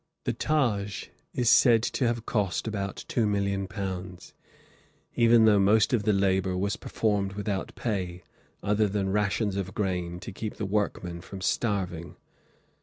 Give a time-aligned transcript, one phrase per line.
[0.23, 4.33] The Taj is said to have cost about two million pounds,
[5.15, 8.23] even though most of the labor was performed without pay,
[8.63, 12.15] other than rations of grain to keep the workmen from starving.